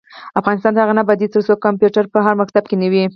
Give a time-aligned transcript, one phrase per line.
[0.39, 3.03] افغانستان تر هغو نه ابادیږي، ترڅو کمپیوټر په هر مکتب کې نه وي.